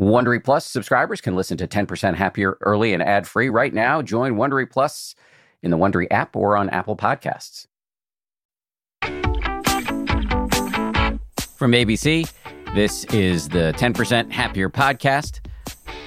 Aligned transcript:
Wondery 0.00 0.42
Plus 0.42 0.64
subscribers 0.64 1.20
can 1.20 1.36
listen 1.36 1.58
to 1.58 1.68
10% 1.68 2.14
Happier 2.14 2.56
early 2.62 2.94
and 2.94 3.02
ad 3.02 3.28
free 3.28 3.50
right 3.50 3.74
now. 3.74 4.00
Join 4.00 4.36
Wondery 4.36 4.68
Plus 4.70 5.14
in 5.62 5.70
the 5.70 5.76
Wondery 5.76 6.06
app 6.10 6.34
or 6.34 6.56
on 6.56 6.70
Apple 6.70 6.96
Podcasts. 6.96 7.66
From 11.54 11.72
ABC, 11.72 12.32
this 12.74 13.04
is 13.12 13.50
the 13.50 13.74
10% 13.76 14.30
Happier 14.32 14.70
podcast. 14.70 15.40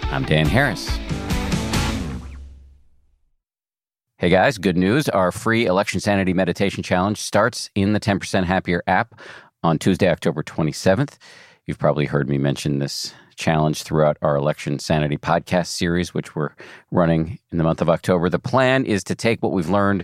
I'm 0.06 0.26
Dan 0.26 0.48
Harris. 0.48 0.90
Hey 4.18 4.30
guys, 4.30 4.58
good 4.58 4.78
news. 4.78 5.08
Our 5.08 5.32
free 5.32 5.68
Election 5.68 6.00
Sanity 6.00 6.34
Meditation 6.34 6.82
Challenge 6.82 7.22
starts 7.22 7.70
in 7.76 7.94
the 7.94 8.00
10% 8.00 8.46
Happier 8.46 8.82
app 8.88 9.20
on 9.62 9.78
Tuesday, 9.78 10.10
October 10.10 10.42
27th. 10.42 11.20
You've 11.66 11.80
probably 11.80 12.06
heard 12.06 12.28
me 12.28 12.38
mention 12.38 12.80
this 12.80 13.14
challenge 13.38 13.84
throughout 13.84 14.18
our 14.22 14.36
Election 14.36 14.80
Sanity 14.80 15.18
podcast 15.18 15.68
series, 15.68 16.14
which 16.14 16.36
we're 16.36 16.50
running 16.92 17.40
in 17.54 17.58
the 17.58 17.64
month 17.64 17.82
of 17.82 17.90
October. 17.90 18.30
The 18.30 18.38
plan 18.38 18.86
is 18.86 19.02
to 19.06 19.16
take 19.16 19.42
what 19.42 19.54
we've 19.54 19.70
learned 19.70 20.04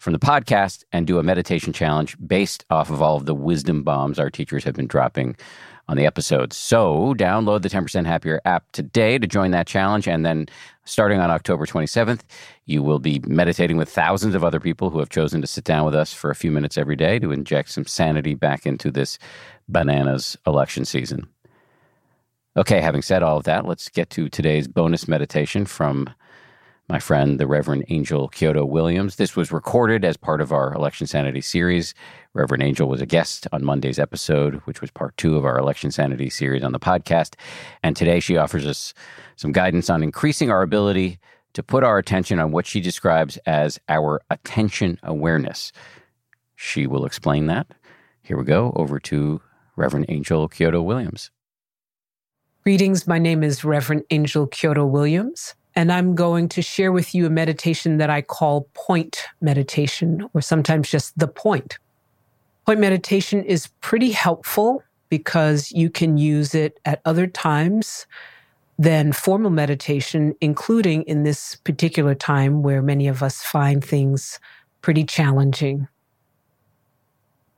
from 0.00 0.14
the 0.14 0.18
podcast 0.18 0.82
and 0.92 1.06
do 1.06 1.18
a 1.18 1.22
meditation 1.22 1.74
challenge 1.74 2.16
based 2.26 2.64
off 2.70 2.88
of 2.88 3.02
all 3.02 3.16
of 3.16 3.26
the 3.26 3.34
wisdom 3.34 3.82
bombs 3.82 4.18
our 4.18 4.30
teachers 4.30 4.64
have 4.64 4.74
been 4.74 4.86
dropping 4.86 5.36
on 5.88 5.98
the 5.98 6.06
episodes. 6.06 6.56
So 6.56 7.14
download 7.18 7.60
the 7.60 7.68
10% 7.68 8.06
Happier 8.06 8.40
app 8.46 8.64
today 8.72 9.18
to 9.18 9.26
join 9.26 9.50
that 9.50 9.66
challenge. 9.66 10.08
And 10.08 10.24
then 10.24 10.46
starting 10.86 11.20
on 11.20 11.30
October 11.30 11.66
27th, 11.66 12.22
you 12.64 12.82
will 12.82 12.98
be 12.98 13.20
meditating 13.26 13.76
with 13.76 13.90
thousands 13.90 14.34
of 14.34 14.42
other 14.42 14.58
people 14.58 14.88
who 14.88 15.00
have 15.00 15.10
chosen 15.10 15.42
to 15.42 15.46
sit 15.46 15.64
down 15.64 15.84
with 15.84 15.94
us 15.94 16.14
for 16.14 16.30
a 16.30 16.34
few 16.34 16.50
minutes 16.50 16.78
every 16.78 16.96
day 16.96 17.18
to 17.18 17.30
inject 17.30 17.68
some 17.68 17.84
sanity 17.84 18.34
back 18.34 18.64
into 18.64 18.90
this 18.90 19.18
bananas 19.68 20.34
election 20.46 20.86
season. 20.86 21.28
Okay, 22.56 22.80
having 22.80 23.02
said 23.02 23.22
all 23.22 23.36
of 23.36 23.44
that, 23.44 23.66
let's 23.66 23.90
get 23.90 24.08
to 24.10 24.30
today's 24.30 24.66
bonus 24.66 25.06
meditation 25.06 25.66
from 25.66 26.08
my 26.90 26.98
friend, 26.98 27.38
the 27.38 27.46
Reverend 27.46 27.84
Angel 27.88 28.28
Kyodo 28.28 28.64
Williams. 28.66 29.14
This 29.14 29.36
was 29.36 29.52
recorded 29.52 30.04
as 30.04 30.16
part 30.16 30.40
of 30.40 30.50
our 30.50 30.74
Election 30.74 31.06
Sanity 31.06 31.40
series. 31.40 31.94
Reverend 32.34 32.64
Angel 32.64 32.88
was 32.88 33.00
a 33.00 33.06
guest 33.06 33.46
on 33.52 33.64
Monday's 33.64 34.00
episode, 34.00 34.56
which 34.64 34.80
was 34.80 34.90
part 34.90 35.16
two 35.16 35.36
of 35.36 35.44
our 35.44 35.56
Election 35.56 35.92
Sanity 35.92 36.28
series 36.28 36.64
on 36.64 36.72
the 36.72 36.80
podcast. 36.80 37.36
And 37.84 37.94
today 37.94 38.18
she 38.18 38.36
offers 38.36 38.66
us 38.66 38.92
some 39.36 39.52
guidance 39.52 39.88
on 39.88 40.02
increasing 40.02 40.50
our 40.50 40.62
ability 40.62 41.20
to 41.52 41.62
put 41.62 41.84
our 41.84 41.96
attention 41.96 42.40
on 42.40 42.50
what 42.50 42.66
she 42.66 42.80
describes 42.80 43.36
as 43.46 43.78
our 43.88 44.20
attention 44.28 44.98
awareness. 45.04 45.70
She 46.56 46.88
will 46.88 47.06
explain 47.06 47.46
that. 47.46 47.68
Here 48.20 48.36
we 48.36 48.42
go 48.42 48.72
over 48.74 48.98
to 48.98 49.40
Reverend 49.76 50.06
Angel 50.08 50.48
Kyodo 50.48 50.82
Williams. 50.82 51.30
Greetings. 52.64 53.06
My 53.06 53.18
name 53.18 53.44
is 53.44 53.64
Reverend 53.64 54.02
Angel 54.10 54.48
Kyodo 54.48 54.84
Williams, 54.90 55.54
and 55.76 55.92
I'm 55.92 56.14
going 56.14 56.48
to 56.50 56.62
share 56.62 56.92
with 56.92 57.14
you 57.14 57.26
a 57.26 57.30
meditation 57.30 57.98
that 57.98 58.10
I 58.10 58.22
call 58.22 58.68
point 58.74 59.22
meditation, 59.40 60.28
or 60.34 60.40
sometimes 60.40 60.90
just 60.90 61.18
the 61.18 61.28
point. 61.28 61.78
Point 62.66 62.80
meditation 62.80 63.44
is 63.44 63.68
pretty 63.80 64.10
helpful 64.10 64.82
because 65.08 65.72
you 65.72 65.90
can 65.90 66.18
use 66.18 66.54
it 66.54 66.78
at 66.84 67.00
other 67.04 67.26
times 67.26 68.06
than 68.78 69.12
formal 69.12 69.50
meditation, 69.50 70.34
including 70.40 71.02
in 71.02 71.22
this 71.22 71.56
particular 71.56 72.14
time 72.14 72.62
where 72.62 72.80
many 72.80 73.08
of 73.08 73.22
us 73.22 73.42
find 73.42 73.84
things 73.84 74.38
pretty 74.80 75.04
challenging. 75.04 75.86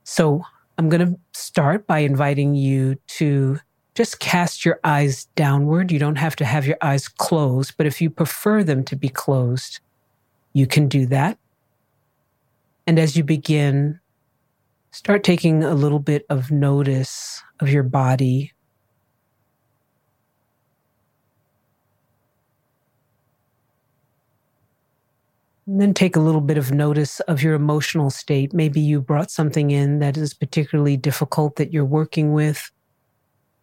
So 0.05 0.43
I'm 0.79 0.89
going 0.89 1.07
to 1.07 1.19
start 1.33 1.87
by 1.87 2.01
inviting 2.01 2.55
you 2.55 2.97
to 3.19 3.59
just 3.95 4.21
cast 4.21 4.65
your 4.65 4.81
eyes 4.85 5.27
downward. 5.37 5.93
You 5.93 5.99
don't 5.99 6.17
have 6.17 6.37
to 6.37 6.45
have 6.45 6.67
your 6.67 6.79
eyes 6.81 7.09
closed, 7.09 7.75
but 7.77 7.87
if 7.87 8.01
you 8.01 8.09
prefer 8.09 8.65
them 8.65 8.85
to 8.85 8.97
be 8.97 9.09
closed, 9.09 9.81
you 10.55 10.67
can 10.67 10.89
do 10.89 11.07
that. 11.07 11.39
And 12.87 12.99
as 12.99 13.17
you 13.17 13.23
begin, 13.23 14.01
start 14.91 15.25
taking 15.25 15.63
a 15.63 15.75
little 15.75 15.99
bit 15.99 16.25
of 16.31 16.51
notice 16.51 17.43
of 17.61 17.69
your 17.69 17.83
body. 17.83 18.53
And 25.67 25.81
then 25.81 25.95
take 25.95 26.17
a 26.17 26.21
little 26.21 26.41
bit 26.41 26.59
of 26.59 26.73
notice 26.73 27.21
of 27.21 27.43
your 27.43 27.55
emotional 27.55 28.11
state. 28.11 28.53
Maybe 28.53 28.81
you 28.81 29.01
brought 29.01 29.31
something 29.31 29.71
in 29.71 30.01
that 30.01 30.17
is 30.17 30.35
particularly 30.35 30.97
difficult 30.97 31.57
that 31.57 31.73
you're 31.73 31.85
working 31.85 32.33
with 32.33 32.71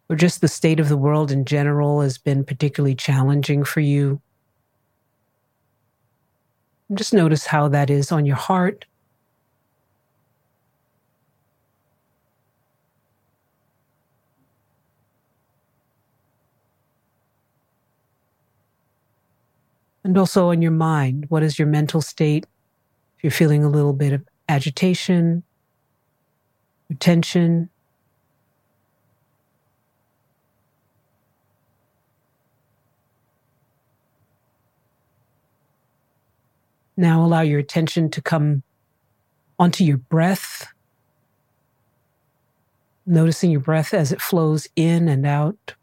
or 0.09 0.15
just 0.15 0.41
the 0.41 0.47
state 0.47 0.79
of 0.79 0.89
the 0.89 0.97
world 0.97 1.31
in 1.31 1.45
general 1.45 2.01
has 2.01 2.17
been 2.17 2.43
particularly 2.43 2.95
challenging 2.95 3.63
for 3.63 3.79
you. 3.79 4.19
Just 6.93 7.13
notice 7.13 7.45
how 7.45 7.67
that 7.67 7.91
is 7.91 8.11
on 8.11 8.25
your 8.25 8.35
heart. 8.35 8.85
And 20.03 20.17
also 20.17 20.49
on 20.49 20.63
your 20.63 20.71
mind. 20.71 21.25
What 21.29 21.43
is 21.43 21.59
your 21.59 21.67
mental 21.67 22.01
state? 22.01 22.47
If 23.17 23.23
you're 23.23 23.31
feeling 23.31 23.63
a 23.63 23.69
little 23.69 23.93
bit 23.93 24.13
of 24.13 24.27
agitation, 24.47 25.43
tension, 26.99 27.69
Now 36.99 37.23
allow 37.23 37.39
your 37.39 37.59
attention 37.59 38.09
to 38.09 38.21
come 38.21 38.61
onto 39.57 39.85
your 39.85 39.95
breath, 39.95 40.67
noticing 43.05 43.51
your 43.51 43.61
breath 43.61 43.93
as 43.93 44.11
it 44.11 44.19
flows 44.19 44.67
in 44.75 45.07
and 45.07 45.25
out. 45.25 45.75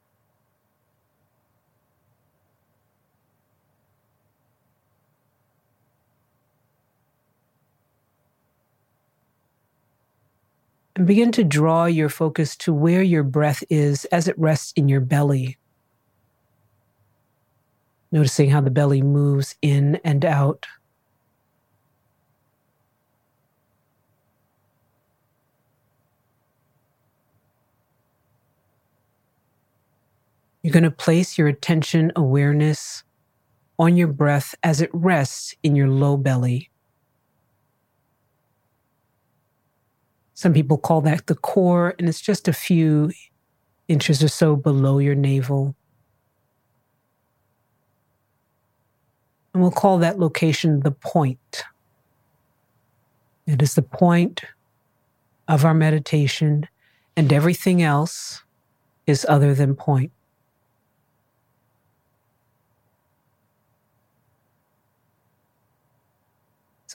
And 10.96 11.06
begin 11.06 11.32
to 11.32 11.42
draw 11.42 11.86
your 11.86 12.10
focus 12.10 12.56
to 12.56 12.74
where 12.74 13.02
your 13.02 13.22
breath 13.22 13.64
is 13.70 14.04
as 14.12 14.28
it 14.28 14.38
rests 14.38 14.74
in 14.76 14.86
your 14.86 15.00
belly. 15.00 15.56
Noticing 18.12 18.50
how 18.50 18.60
the 18.60 18.70
belly 18.70 19.00
moves 19.00 19.56
in 19.62 19.98
and 20.04 20.26
out. 20.26 20.66
You're 30.66 30.72
going 30.72 30.82
to 30.82 30.90
place 30.90 31.38
your 31.38 31.46
attention 31.46 32.10
awareness 32.16 33.04
on 33.78 33.96
your 33.96 34.08
breath 34.08 34.52
as 34.64 34.80
it 34.80 34.90
rests 34.92 35.54
in 35.62 35.76
your 35.76 35.86
low 35.86 36.16
belly. 36.16 36.70
Some 40.34 40.52
people 40.52 40.76
call 40.76 41.02
that 41.02 41.28
the 41.28 41.36
core, 41.36 41.94
and 42.00 42.08
it's 42.08 42.20
just 42.20 42.48
a 42.48 42.52
few 42.52 43.12
inches 43.86 44.24
or 44.24 44.26
so 44.26 44.56
below 44.56 44.98
your 44.98 45.14
navel. 45.14 45.76
And 49.54 49.62
we'll 49.62 49.70
call 49.70 49.98
that 49.98 50.18
location 50.18 50.80
the 50.80 50.90
point. 50.90 51.62
It 53.46 53.62
is 53.62 53.74
the 53.74 53.82
point 53.82 54.42
of 55.46 55.64
our 55.64 55.74
meditation, 55.74 56.66
and 57.16 57.32
everything 57.32 57.82
else 57.82 58.42
is 59.06 59.24
other 59.28 59.54
than 59.54 59.76
point. 59.76 60.10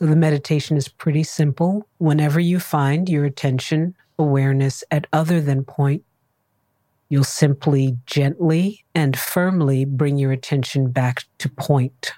So 0.02 0.08
the 0.08 0.16
meditation 0.16 0.78
is 0.78 0.88
pretty 0.88 1.22
simple. 1.22 1.88
Whenever 2.00 2.40
you 2.40 2.60
find 2.60 3.08
your 3.08 3.24
attention 3.24 3.94
awareness 4.18 4.84
at 4.90 5.06
other 5.14 5.40
than 5.40 5.64
point, 5.64 6.04
you'll 7.10 7.24
simply 7.24 8.00
gently 8.08 8.84
and 8.96 9.16
firmly 9.16 9.86
bring 9.86 10.18
your 10.18 10.32
attention 10.32 10.90
back 10.90 11.26
to 11.38 11.50
point. 11.50 12.14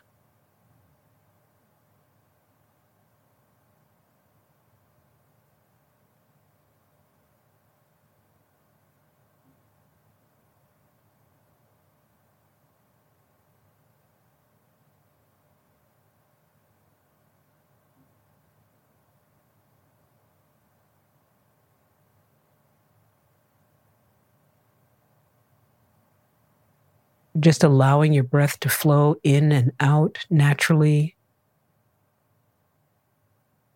Just 27.39 27.63
allowing 27.63 28.13
your 28.13 28.23
breath 28.23 28.59
to 28.59 28.69
flow 28.69 29.15
in 29.23 29.51
and 29.51 29.71
out 29.79 30.19
naturally. 30.29 31.15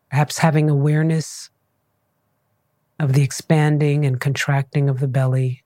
Perhaps 0.09 0.38
having 0.38 0.69
awareness 0.69 1.50
of 3.00 3.13
the 3.13 3.24
expanding 3.24 4.06
and 4.06 4.19
contracting 4.19 4.89
of 4.89 5.00
the 5.00 5.07
belly. 5.07 5.63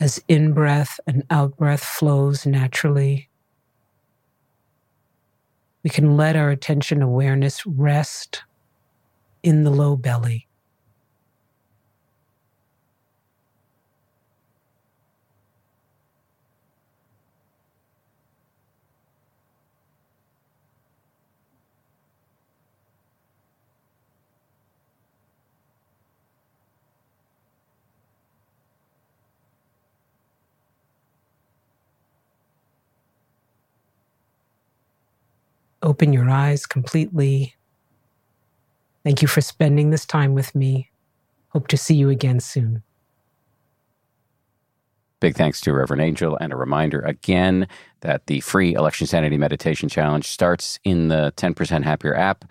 As 0.00 0.22
in 0.28 0.52
breath 0.52 0.98
and 1.06 1.24
out 1.30 1.56
breath 1.56 1.82
flows 1.82 2.46
naturally. 2.46 3.28
We 5.82 5.90
can 5.90 6.16
let 6.16 6.36
our 6.36 6.50
attention 6.50 7.02
awareness 7.02 7.64
rest 7.66 8.42
in 9.42 9.64
the 9.64 9.70
low 9.70 9.96
belly. 9.96 10.47
Open 35.82 36.12
your 36.12 36.28
eyes 36.28 36.66
completely. 36.66 37.54
Thank 39.04 39.22
you 39.22 39.28
for 39.28 39.40
spending 39.40 39.90
this 39.90 40.04
time 40.04 40.34
with 40.34 40.54
me. 40.54 40.90
Hope 41.50 41.68
to 41.68 41.76
see 41.76 41.94
you 41.94 42.10
again 42.10 42.40
soon. 42.40 42.82
Big 45.20 45.36
thanks 45.36 45.60
to 45.62 45.72
Reverend 45.72 46.02
Angel, 46.02 46.38
and 46.40 46.52
a 46.52 46.56
reminder 46.56 47.00
again 47.00 47.66
that 48.00 48.26
the 48.26 48.38
free 48.40 48.74
Election 48.74 49.06
Sanity 49.06 49.36
Meditation 49.36 49.88
Challenge 49.88 50.24
starts 50.24 50.78
in 50.84 51.08
the 51.08 51.32
10% 51.36 51.82
Happier 51.82 52.14
app 52.14 52.44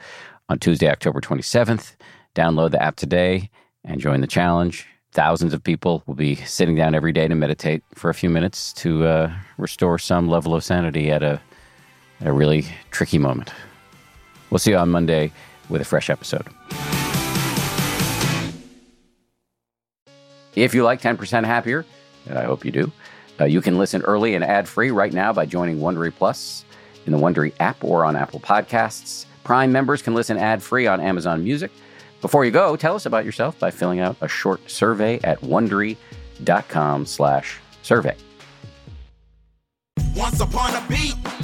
on 0.50 0.60
Tuesday, 0.60 0.90
October 0.90 1.22
27th. 1.22 1.96
Download 2.36 2.72
the 2.72 2.82
app 2.82 2.98
today 2.98 3.50
and 3.86 4.02
join 4.02 4.20
the 4.20 4.28
challenge. 4.28 4.86
Thousands 5.14 5.54
of 5.54 5.64
people 5.64 6.04
will 6.06 6.16
be 6.16 6.36
sitting 6.36 6.76
down 6.76 6.94
every 6.94 7.14
day 7.14 7.28
to 7.28 7.36
meditate 7.36 7.84
for 7.96 8.10
a 8.10 8.14
few 8.14 8.30
minutes 8.30 8.74
to 8.74 9.06
uh, 9.06 9.34
restore 9.58 9.98
some 9.98 10.28
level 10.28 10.54
of 10.54 10.64
sanity 10.64 11.10
at 11.10 11.24
a 11.24 11.42
a 12.22 12.32
really 12.32 12.66
tricky 12.92 13.18
moment. 13.18 13.52
We'll 14.50 14.60
see 14.60 14.72
you 14.72 14.78
on 14.78 14.90
Monday 14.90 15.32
with 15.70 15.82
a 15.82 15.86
fresh 15.86 16.10
episode. 16.10 16.48
If 20.56 20.74
you 20.74 20.84
like 20.84 21.02
10% 21.02 21.46
Happier, 21.46 21.86
and 22.28 22.40
I 22.40 22.46
hope 22.46 22.66
you 22.66 22.72
do, 22.72 22.92
uh, 23.40 23.46
you 23.46 23.62
can 23.62 23.78
listen 23.78 24.02
early 24.02 24.34
and 24.34 24.44
ad 24.44 24.68
free 24.68 24.90
right 24.90 25.14
now 25.14 25.32
by 25.32 25.46
joining 25.46 25.78
Wondery 25.78 26.12
Plus 26.14 26.66
in 27.06 27.12
the 27.12 27.20
Wondery 27.20 27.54
app 27.60 27.84
or 27.84 28.04
on 28.04 28.16
Apple 28.16 28.40
Podcasts. 28.40 29.28
Prime 29.44 29.72
members 29.72 30.02
can 30.02 30.16
listen 30.16 30.38
ad 30.38 30.64
free 30.64 30.88
on 30.88 31.00
Amazon 31.00 31.44
Music. 31.44 31.70
Before 32.22 32.44
you 32.44 32.52
go, 32.52 32.76
tell 32.76 32.96
us 32.96 33.06
about 33.06 33.26
yourself 33.26 33.60
by 33.60 33.70
filling 33.70 34.00
out 34.00 34.18
a 34.22 34.28
short 34.28 34.68
survey 34.70 35.20
at 35.24 35.40
wondery.com/survey. 35.42 38.16
Once 40.16 40.40
upon 40.40 40.74
a 40.74 40.84
beat. 40.90 41.14